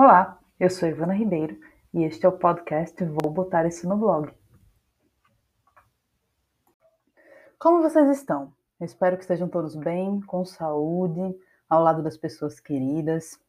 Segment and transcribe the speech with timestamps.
[0.00, 1.58] Olá, eu sou Ivana Ribeiro
[1.92, 4.32] e este é o podcast Vou Botar Isso no Blog.
[7.58, 8.52] Como vocês estão?
[8.78, 11.36] Eu espero que estejam todos bem, com saúde,
[11.68, 13.40] ao lado das pessoas queridas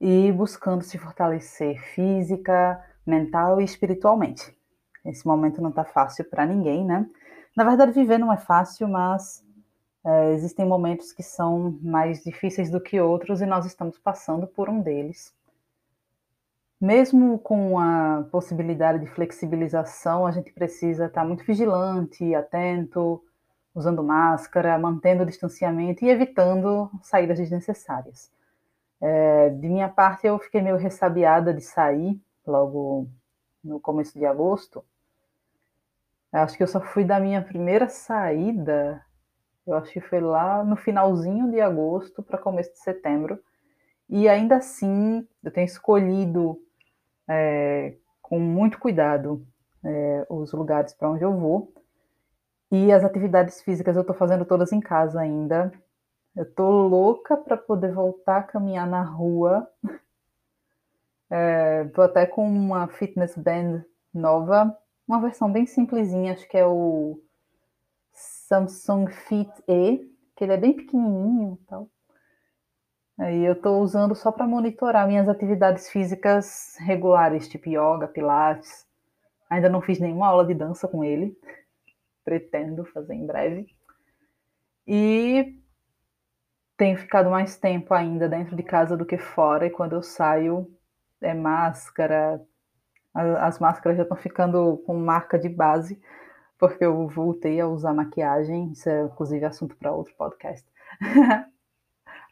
[0.00, 4.52] e buscando se fortalecer física, mental e espiritualmente.
[5.04, 7.08] Esse momento não está fácil para ninguém, né?
[7.56, 9.46] Na verdade, viver não é fácil, mas
[10.04, 14.68] é, existem momentos que são mais difíceis do que outros e nós estamos passando por
[14.68, 15.32] um deles.
[16.82, 23.22] Mesmo com a possibilidade de flexibilização, a gente precisa estar muito vigilante, atento,
[23.72, 28.32] usando máscara, mantendo o distanciamento e evitando saídas desnecessárias.
[29.00, 33.06] É, de minha parte, eu fiquei meio ressabiada de sair logo
[33.62, 34.84] no começo de agosto.
[36.32, 39.00] Acho que eu só fui da minha primeira saída,
[39.64, 43.38] eu acho que foi lá no finalzinho de agosto para começo de setembro.
[44.08, 46.60] E ainda assim, eu tenho escolhido
[47.28, 49.46] é, com muito cuidado
[49.84, 51.72] é, os lugares para onde eu vou.
[52.70, 55.72] E as atividades físicas eu estou fazendo todas em casa ainda.
[56.34, 59.68] Eu tô louca para poder voltar a caminhar na rua.
[61.28, 64.76] É, tô até com uma fitness band nova,
[65.08, 67.18] uma versão bem simplesinha, acho que é o
[68.12, 71.88] Samsung Fit E, que ele é bem pequenininho, tal.
[73.22, 78.84] Aí eu tô usando só para monitorar minhas atividades físicas regulares, tipo yoga, pilates.
[79.48, 81.38] Ainda não fiz nenhuma aula de dança com ele
[82.24, 83.68] pretendo fazer em breve.
[84.84, 85.56] E
[86.76, 90.68] tenho ficado mais tempo ainda dentro de casa do que fora, e quando eu saio
[91.20, 92.44] é máscara.
[93.14, 96.02] As máscaras já estão ficando com marca de base,
[96.58, 98.72] porque eu voltei a usar maquiagem.
[98.72, 100.66] Isso é, inclusive, assunto para outro podcast.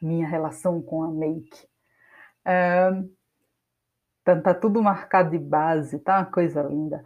[0.01, 1.69] Minha relação com a make.
[2.45, 2.91] É,
[4.25, 7.05] tá, tudo marcado de base, tá uma coisa linda.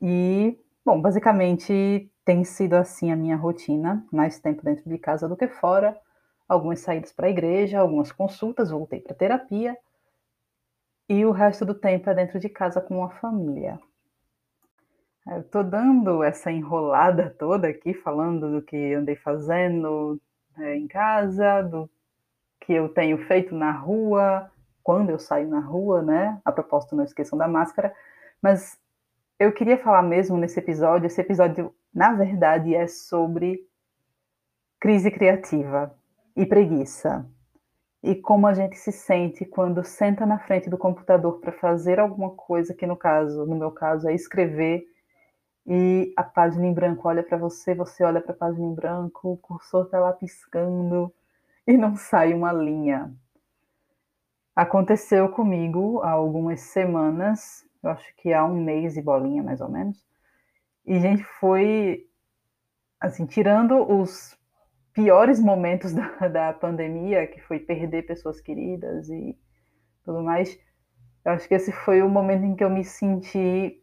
[0.00, 5.36] E Bom, basicamente tem sido assim a minha rotina, mais tempo dentro de casa do
[5.36, 5.96] que fora,
[6.48, 9.78] algumas saídas para a igreja, algumas consultas, voltei para terapia,
[11.08, 13.78] e o resto do tempo é dentro de casa com a família.
[15.24, 20.20] Eu tô dando essa enrolada toda aqui, falando do que andei fazendo
[20.56, 21.88] né, em casa, do
[22.60, 24.50] que eu tenho feito na rua,
[24.82, 26.40] quando eu saio na rua, né?
[26.44, 27.94] A propósito, não esqueçam da máscara,
[28.40, 28.78] mas
[29.38, 33.66] eu queria falar mesmo nesse episódio, esse episódio, na verdade, é sobre
[34.80, 35.94] crise criativa
[36.36, 37.26] e preguiça.
[38.02, 42.30] E como a gente se sente quando senta na frente do computador para fazer alguma
[42.30, 44.84] coisa que no caso, no meu caso, é escrever
[45.66, 49.32] e a página em branco olha para você, você olha para a página em branco,
[49.32, 51.12] o cursor está lá piscando
[51.66, 53.14] e não sai uma linha.
[54.54, 59.68] Aconteceu comigo há algumas semanas eu acho que há um mês e bolinha, mais ou
[59.68, 59.98] menos.
[60.86, 62.06] E a gente foi,
[63.00, 64.38] assim, tirando os
[64.92, 69.36] piores momentos da, da pandemia, que foi perder pessoas queridas e
[70.04, 70.58] tudo mais,
[71.24, 73.80] eu acho que esse foi o momento em que eu me senti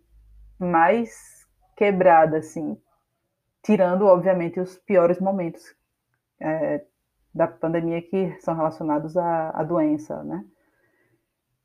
[0.57, 1.38] mais
[1.79, 2.77] quebrada, assim,
[3.63, 5.63] tirando, obviamente, os piores momentos
[6.37, 6.83] é,
[7.33, 10.43] da pandemia que são relacionados à, à doença, né?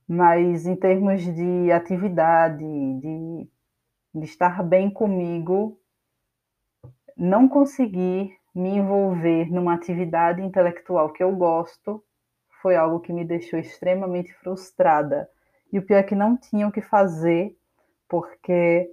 [0.06, 3.48] mas em termos de atividade, de,
[4.14, 5.80] de estar bem comigo,
[7.16, 12.04] não conseguir me envolver numa atividade intelectual que eu gosto
[12.62, 15.28] foi algo que me deixou extremamente frustrada.
[15.72, 17.56] E o pior é que não tinha o que fazer,
[18.08, 18.88] porque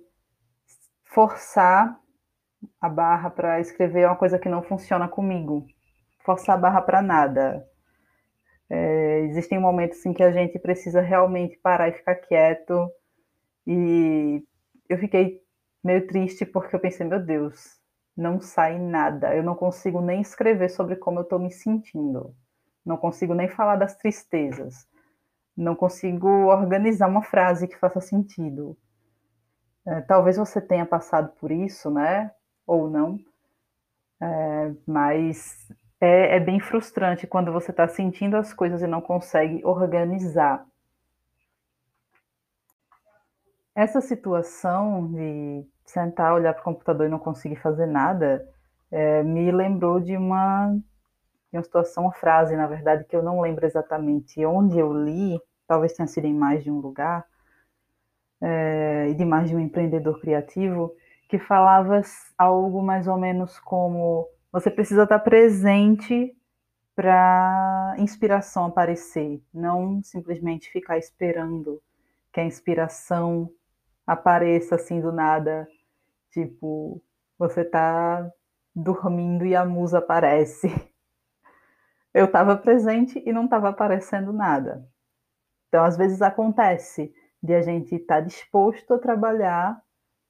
[1.12, 2.00] forçar
[2.80, 5.66] a barra para escrever uma coisa que não funciona comigo.
[6.24, 7.68] Forçar a barra para nada.
[8.70, 12.90] É, existem momentos em que a gente precisa realmente parar e ficar quieto.
[13.68, 14.44] E
[14.88, 15.42] eu fiquei
[15.84, 17.80] meio triste porque eu pensei, meu Deus,
[18.16, 19.36] não sai nada.
[19.36, 22.34] Eu não consigo nem escrever sobre como eu estou me sentindo.
[22.86, 24.88] Não consigo nem falar das tristezas.
[25.58, 28.78] Não consigo organizar uma frase que faça sentido.
[29.86, 32.32] É, talvez você tenha passado por isso, né?
[32.68, 33.20] Ou não.
[34.22, 35.68] É, mas
[36.00, 40.66] é, é bem frustrante quando você está sentindo as coisas e não consegue organizar.
[43.76, 48.48] Essa situação de sentar, olhar para o computador e não conseguir fazer nada
[48.92, 50.74] é, me lembrou de uma,
[51.52, 55.40] de uma situação, uma frase, na verdade, que eu não lembro exatamente onde eu li,
[55.68, 57.26] talvez tenha sido em mais de um lugar,
[58.42, 60.94] é, de mais de um empreendedor criativo,
[61.30, 62.02] que falava
[62.38, 66.36] algo mais ou menos como você precisa estar presente
[66.96, 71.82] para inspiração aparecer, não simplesmente ficar esperando
[72.34, 73.50] que a inspiração
[74.06, 75.68] apareça assim do nada,
[76.32, 77.02] tipo,
[77.38, 78.30] você tá
[78.76, 80.68] dormindo e a musa aparece.
[82.14, 84.86] Eu estava presente e não estava aparecendo nada.
[85.70, 89.82] Então, às vezes acontece de a gente estar tá disposto a trabalhar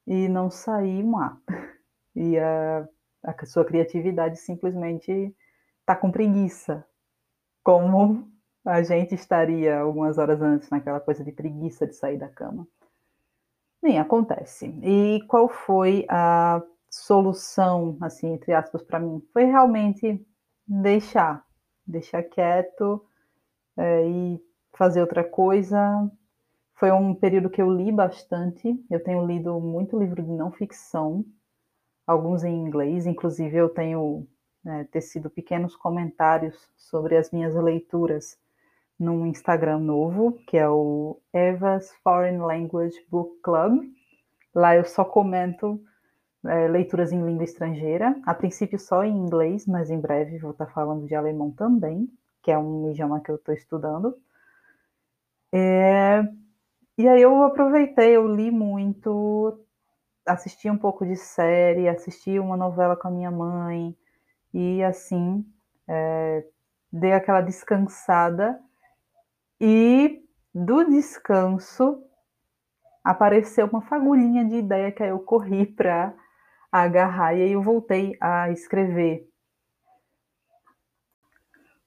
[0.06, 1.40] e não sair um ar.
[2.14, 2.86] E a,
[3.24, 5.34] a sua criatividade simplesmente
[5.80, 6.86] está com preguiça.
[7.64, 8.30] Como
[8.64, 12.66] a gente estaria algumas horas antes naquela coisa de preguiça de sair da cama.
[13.82, 14.66] Nem acontece.
[14.82, 19.20] E qual foi a solução, assim, entre aspas, para mim?
[19.32, 20.24] Foi realmente
[20.66, 21.44] deixar,
[21.86, 23.04] deixar quieto
[23.76, 24.40] é, e
[24.76, 26.08] fazer outra coisa.
[26.82, 28.76] Foi um período que eu li bastante.
[28.90, 31.24] Eu tenho lido muito livro de não ficção,
[32.04, 34.26] alguns em inglês, inclusive eu tenho
[34.64, 38.36] né, tecido pequenos comentários sobre as minhas leituras
[38.98, 43.84] num Instagram novo, que é o Eva's Foreign Language Book Club.
[44.52, 45.80] Lá eu só comento
[46.44, 50.66] é, leituras em língua estrangeira, a princípio só em inglês, mas em breve vou estar
[50.66, 52.08] falando de alemão também,
[52.42, 54.16] que é um idioma que eu estou estudando.
[55.54, 56.24] É,
[56.96, 59.64] e aí eu aproveitei, eu li muito,
[60.26, 63.96] assisti um pouco de série, assisti uma novela com a minha mãe,
[64.52, 65.44] e assim
[65.88, 66.44] é,
[66.92, 68.60] dei aquela descansada
[69.60, 70.22] e
[70.54, 72.04] do descanso
[73.02, 76.14] apareceu uma fagulhinha de ideia que aí eu corri para
[76.70, 79.28] agarrar e aí eu voltei a escrever.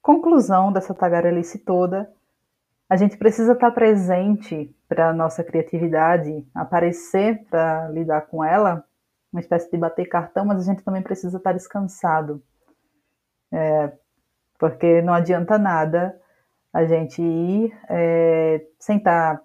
[0.02, 2.12] Conclusão dessa tagarelice toda,
[2.88, 8.84] a gente precisa estar presente para a nossa criatividade aparecer para lidar com ela,
[9.32, 12.42] uma espécie de bater cartão, mas a gente também precisa estar descansado.
[13.52, 13.92] É,
[14.58, 16.18] porque não adianta nada
[16.72, 19.42] a gente ir é, sem estar,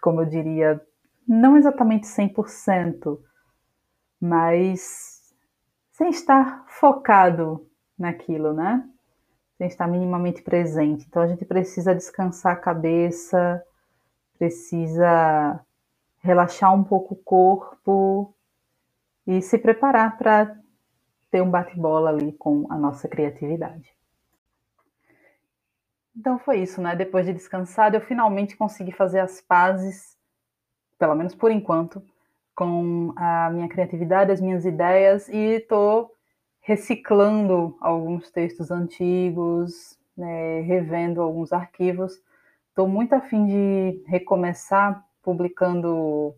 [0.00, 0.80] como eu diria,
[1.26, 3.18] não exatamente 100%,
[4.20, 5.34] mas
[5.92, 7.66] sem estar focado
[7.98, 8.82] naquilo, né?
[9.58, 11.06] Sem estar minimamente presente.
[11.06, 13.62] Então a gente precisa descansar a cabeça,
[14.40, 15.60] precisa
[16.22, 18.34] relaxar um pouco o corpo
[19.26, 20.58] e se preparar para
[21.30, 23.94] ter um bate-bola ali com a nossa criatividade.
[26.16, 26.96] Então foi isso, né?
[26.96, 30.16] Depois de descansado, eu finalmente consegui fazer as pazes,
[30.98, 32.02] pelo menos por enquanto,
[32.54, 36.14] com a minha criatividade, as minhas ideias e estou
[36.62, 42.22] reciclando alguns textos antigos, né, revendo alguns arquivos.
[42.70, 46.34] Estou muito afim de recomeçar publicando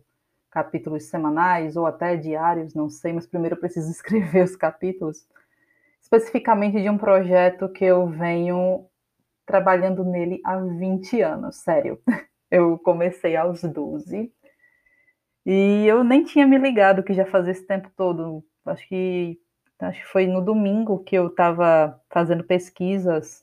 [0.51, 5.27] capítulos semanais ou até diários, não sei, mas primeiro eu preciso escrever os capítulos,
[6.01, 8.85] especificamente de um projeto que eu venho
[9.45, 11.99] trabalhando nele há 20 anos, sério.
[12.51, 14.31] Eu comecei aos 12
[15.43, 18.45] e eu nem tinha me ligado que já fazia esse tempo todo.
[18.63, 19.39] Acho que
[19.79, 23.42] acho que foi no domingo que eu estava fazendo pesquisas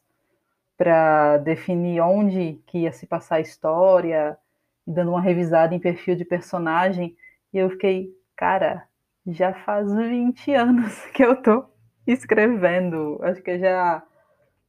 [0.80, 4.38] para definir onde que ia se passar a história,
[4.86, 7.14] dando uma revisada em perfil de personagem,
[7.52, 8.88] e eu fiquei, cara,
[9.26, 11.66] já faz 20 anos que eu tô
[12.06, 13.18] escrevendo.
[13.20, 14.02] Acho que é já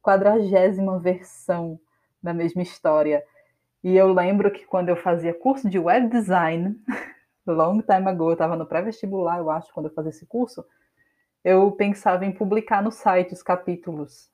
[0.02, 1.80] quadragésima versão
[2.22, 3.24] da mesma história.
[3.82, 6.76] E eu lembro que quando eu fazia curso de web design,
[7.48, 10.62] long time ago, eu estava no pré-vestibular, eu acho, quando eu fazia esse curso,
[11.42, 14.30] eu pensava em publicar no site os capítulos.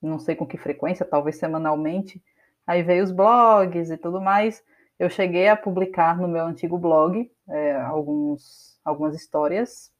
[0.00, 2.22] Não sei com que frequência, talvez semanalmente.
[2.66, 4.62] Aí veio os blogs e tudo mais.
[4.98, 9.92] Eu cheguei a publicar no meu antigo blog é, alguns, algumas histórias